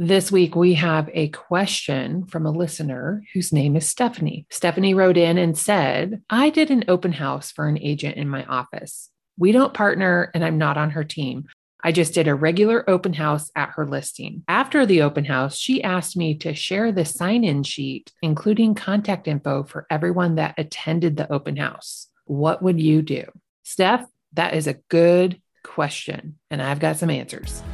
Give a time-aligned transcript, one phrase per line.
[0.00, 4.46] This week, we have a question from a listener whose name is Stephanie.
[4.48, 8.44] Stephanie wrote in and said, I did an open house for an agent in my
[8.44, 9.10] office.
[9.36, 11.46] We don't partner and I'm not on her team.
[11.82, 14.44] I just did a regular open house at her listing.
[14.46, 19.26] After the open house, she asked me to share the sign in sheet, including contact
[19.26, 22.06] info for everyone that attended the open house.
[22.24, 23.24] What would you do?
[23.64, 27.64] Steph, that is a good question, and I've got some answers.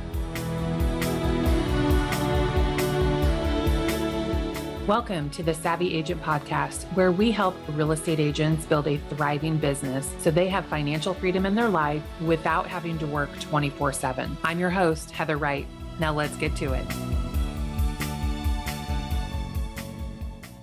[4.87, 9.57] Welcome to the Savvy Agent Podcast, where we help real estate agents build a thriving
[9.57, 14.37] business so they have financial freedom in their life without having to work 24 7.
[14.45, 15.67] I'm your host, Heather Wright.
[16.01, 16.85] Now let's get to it.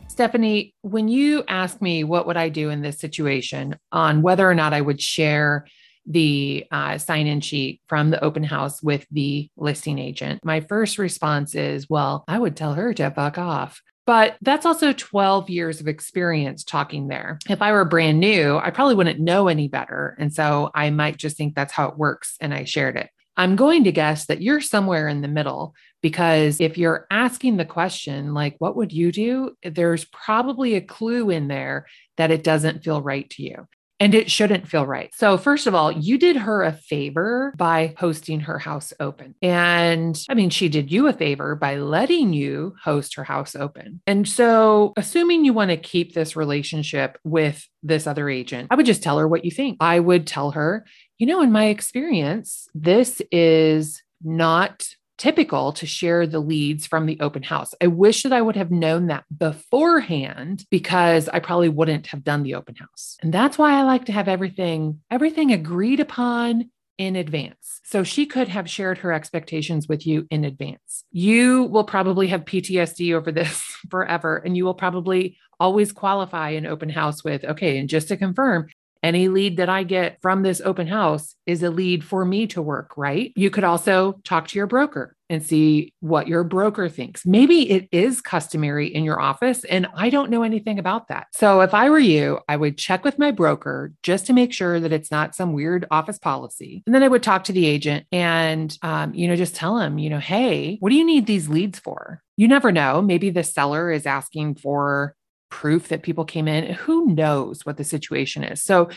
[0.08, 4.54] Stephanie, when you ask me what would I do in this situation on whether or
[4.54, 5.66] not I would share
[6.06, 11.00] the uh, sign in sheet from the open house with the listing agent, my first
[11.00, 13.82] response is, well, I would tell her to fuck off.
[14.12, 17.40] But that's also 12 years of experience talking there.
[17.48, 20.18] If I were brand new, I probably wouldn't know any better.
[20.20, 22.36] And so I might just think that's how it works.
[22.42, 23.10] And I shared it.
[23.38, 27.64] I'm going to guess that you're somewhere in the middle because if you're asking the
[27.64, 29.56] question, like, what would you do?
[29.64, 31.86] There's probably a clue in there
[32.18, 33.66] that it doesn't feel right to you
[34.02, 35.14] and it shouldn't feel right.
[35.14, 39.36] So, first of all, you did her a favor by hosting her house open.
[39.44, 44.02] And I mean, she did you a favor by letting you host her house open.
[44.08, 48.88] And so, assuming you want to keep this relationship with this other agent, I would
[48.88, 49.78] just tell her what you think.
[49.80, 50.84] I would tell her,
[51.20, 54.88] you know, in my experience, this is not
[55.22, 57.76] typical to share the leads from the open house.
[57.80, 62.42] I wish that I would have known that beforehand because I probably wouldn't have done
[62.42, 63.18] the open house.
[63.22, 67.82] And that's why I like to have everything everything agreed upon in advance.
[67.84, 71.04] So she could have shared her expectations with you in advance.
[71.12, 76.66] You will probably have PTSD over this forever and you will probably always qualify an
[76.66, 78.70] open house with okay, and just to confirm,
[79.04, 82.62] any lead that I get from this open house is a lead for me to
[82.62, 83.34] work, right?
[83.36, 87.26] You could also talk to your broker and see what your broker thinks.
[87.26, 91.28] Maybe it is customary in your office, and I don't know anything about that.
[91.34, 94.80] So if I were you, I would check with my broker just to make sure
[94.82, 96.84] that it's not some weird office policy.
[96.86, 99.98] And then I would talk to the agent and, um, you know, just tell him,
[99.98, 102.22] you know, hey, what do you need these leads for?
[102.36, 103.02] You never know.
[103.02, 105.16] Maybe the seller is asking for
[105.52, 106.74] proof that people came in.
[106.74, 108.64] Who knows what the situation is?
[108.64, 108.90] So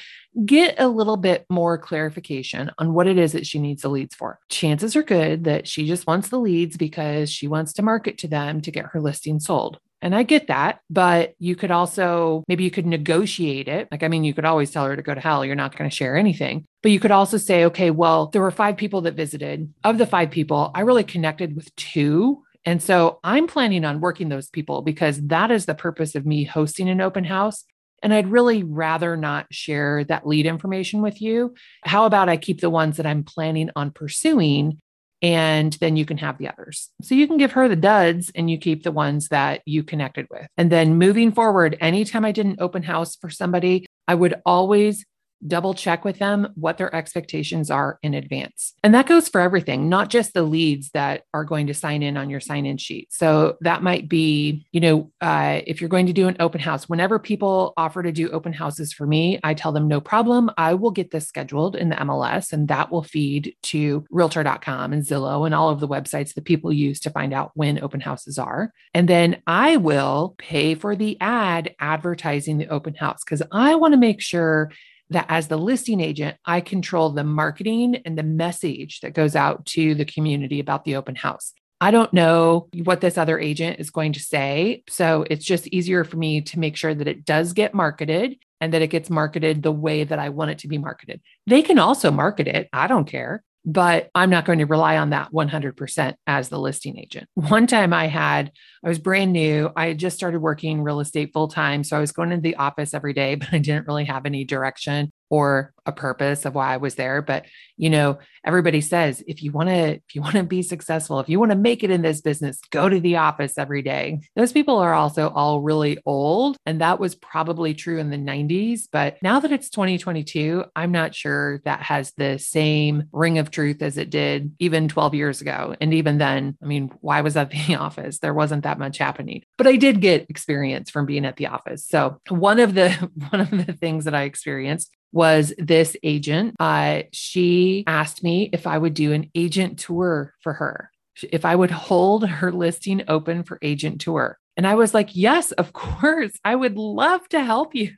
[0.46, 4.14] get a little bit more clarification on what it is that she needs the leads
[4.14, 4.38] for.
[4.48, 8.28] Chances are good that she just wants the leads because she wants to market to
[8.28, 9.78] them to get her listing sold.
[10.00, 13.88] And I get that, but you could also maybe you could negotiate it.
[13.90, 15.46] Like, I mean, you could always tell her to go to hell.
[15.46, 16.66] You're not going to share anything.
[16.82, 19.72] But you could also say, okay, well, there were five people that visited.
[19.82, 24.28] Of the five people, I really connected with two and so I'm planning on working
[24.28, 27.64] those people because that is the purpose of me hosting an open house.
[28.02, 31.54] And I'd really rather not share that lead information with you.
[31.84, 34.80] How about I keep the ones that I'm planning on pursuing
[35.22, 36.90] and then you can have the others.
[37.00, 40.26] So you can give her the duds and you keep the ones that you connected
[40.30, 40.46] with.
[40.58, 45.06] And then moving forward, anytime I did an open house for somebody, I would always
[45.46, 48.74] double check with them what their expectations are in advance.
[48.82, 52.16] And that goes for everything, not just the leads that are going to sign in
[52.16, 53.12] on your sign in sheet.
[53.12, 56.88] So that might be, you know, uh, if you're going to do an open house,
[56.88, 60.50] whenever people offer to do open houses for me, I tell them no problem.
[60.56, 65.02] I will get this scheduled in the MLS and that will feed to realtor.com and
[65.02, 68.38] Zillow and all of the websites that people use to find out when open houses
[68.38, 68.72] are.
[68.92, 73.92] And then I will pay for the ad advertising the open house because I want
[73.92, 74.70] to make sure
[75.10, 79.66] that as the listing agent, I control the marketing and the message that goes out
[79.66, 81.52] to the community about the open house.
[81.80, 84.84] I don't know what this other agent is going to say.
[84.88, 88.72] So it's just easier for me to make sure that it does get marketed and
[88.72, 91.20] that it gets marketed the way that I want it to be marketed.
[91.46, 92.68] They can also market it.
[92.72, 96.98] I don't care but I'm not going to rely on that 100% as the listing
[96.98, 97.28] agent.
[97.34, 98.52] One time I had,
[98.84, 99.70] I was brand new.
[99.76, 101.84] I had just started working real estate full time.
[101.84, 104.44] So I was going to the office every day, but I didn't really have any
[104.44, 107.20] direction or a purpose of why I was there.
[107.20, 107.44] But,
[107.76, 111.28] you know, everybody says if you want to, if you want to be successful, if
[111.28, 114.20] you want to make it in this business, go to the office every day.
[114.36, 116.56] Those people are also all really old.
[116.66, 118.82] And that was probably true in the 90s.
[118.92, 123.82] But now that it's 2022, I'm not sure that has the same ring of truth
[123.82, 125.74] as it did even 12 years ago.
[125.80, 128.20] And even then, I mean, why was I at the office?
[128.20, 129.42] There wasn't that much happening.
[129.58, 131.84] But I did get experience from being at the office.
[131.84, 132.90] So one of the
[133.30, 136.56] one of the things that I experienced was this agent.
[136.58, 140.90] Uh, she asked me if I would do an agent tour for her.
[141.30, 144.36] if I would hold her listing open for agent tour.
[144.56, 146.32] And I was like, Yes, of course.
[146.44, 147.92] I would love to help you.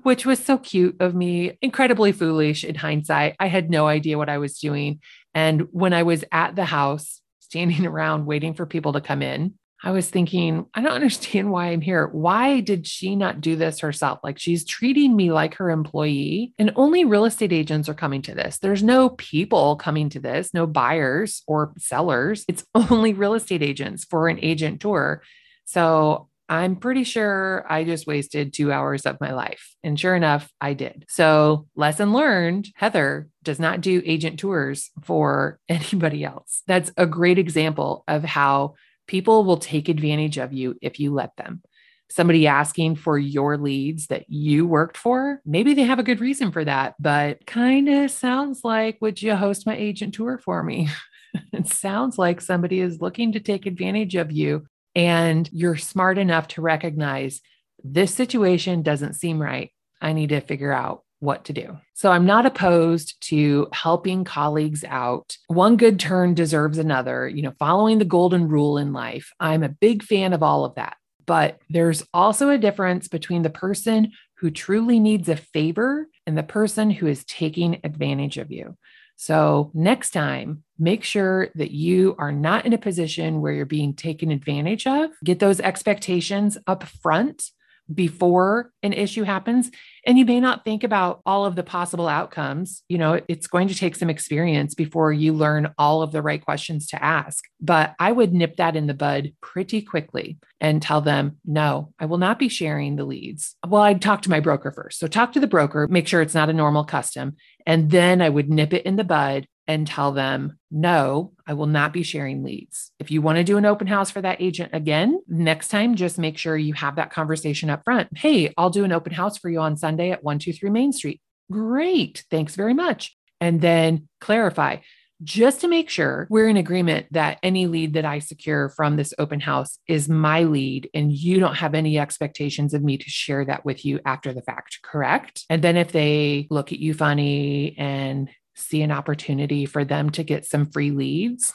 [0.03, 3.35] Which was so cute of me, incredibly foolish in hindsight.
[3.39, 5.01] I had no idea what I was doing.
[5.33, 9.55] And when I was at the house, standing around waiting for people to come in,
[9.83, 12.07] I was thinking, I don't understand why I'm here.
[12.07, 14.19] Why did she not do this herself?
[14.23, 18.35] Like she's treating me like her employee, and only real estate agents are coming to
[18.35, 18.57] this.
[18.57, 22.45] There's no people coming to this, no buyers or sellers.
[22.47, 25.21] It's only real estate agents for an agent tour.
[25.65, 29.75] So I'm pretty sure I just wasted two hours of my life.
[29.83, 31.05] And sure enough, I did.
[31.09, 36.63] So, lesson learned Heather does not do agent tours for anybody else.
[36.67, 38.75] That's a great example of how
[39.07, 41.61] People will take advantage of you if you let them.
[42.09, 46.51] Somebody asking for your leads that you worked for, maybe they have a good reason
[46.51, 50.89] for that, but kind of sounds like, would you host my agent tour for me?
[51.53, 54.65] it sounds like somebody is looking to take advantage of you
[54.95, 57.41] and you're smart enough to recognize
[57.83, 59.71] this situation doesn't seem right.
[60.01, 61.77] I need to figure out what to do.
[61.93, 65.37] So I'm not opposed to helping colleagues out.
[65.47, 69.31] One good turn deserves another, you know, following the golden rule in life.
[69.39, 70.97] I'm a big fan of all of that.
[71.25, 76.43] But there's also a difference between the person who truly needs a favor and the
[76.43, 78.77] person who is taking advantage of you.
[79.19, 83.95] So, next time, make sure that you are not in a position where you're being
[83.95, 85.09] taken advantage of.
[85.23, 87.49] Get those expectations up front
[87.93, 89.71] before an issue happens
[90.05, 92.83] and you may not think about all of the possible outcomes.
[92.87, 96.43] You know it's going to take some experience before you learn all of the right
[96.43, 97.43] questions to ask.
[97.59, 102.05] But i would nip that in the bud pretty quickly and tell them no i
[102.05, 103.55] will not be sharing the leads.
[103.67, 104.99] Well i'd talk to my broker first.
[104.99, 107.35] So talk to the broker make sure it's not a normal custom
[107.65, 111.67] and then i would nip it in the bud and tell them, no, I will
[111.67, 112.91] not be sharing leads.
[112.99, 116.17] If you want to do an open house for that agent again, next time, just
[116.17, 118.17] make sure you have that conversation up front.
[118.17, 121.21] Hey, I'll do an open house for you on Sunday at 123 Main Street.
[121.51, 122.23] Great.
[122.29, 123.15] Thanks very much.
[123.39, 124.77] And then clarify
[125.23, 129.13] just to make sure we're in agreement that any lead that I secure from this
[129.17, 133.43] open house is my lead and you don't have any expectations of me to share
[133.45, 135.43] that with you after the fact, correct?
[135.49, 140.23] And then if they look at you funny and see an opportunity for them to
[140.23, 141.53] get some free leads,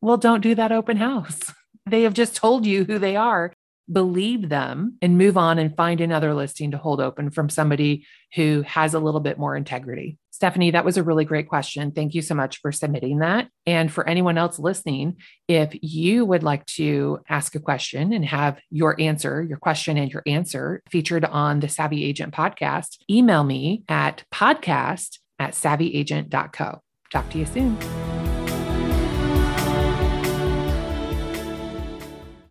[0.00, 1.40] well, don't do that open house.
[1.86, 3.52] They have just told you who they are.
[3.90, 8.62] Believe them and move on and find another listing to hold open from somebody who
[8.62, 10.18] has a little bit more integrity.
[10.30, 11.90] Stephanie, that was a really great question.
[11.90, 13.48] Thank you so much for submitting that.
[13.66, 15.16] And for anyone else listening,
[15.48, 20.12] if you would like to ask a question and have your answer, your question and
[20.12, 26.80] your answer featured on the Savvy Agent podcast, email me at podcast at savvyagent.co.
[27.10, 27.99] Talk to you soon.